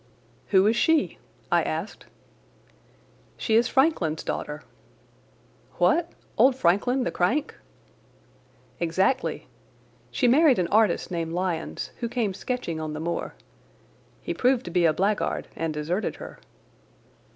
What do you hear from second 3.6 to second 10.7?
Frankland's daughter." "What! Old Frankland the crank?" "Exactly. She married an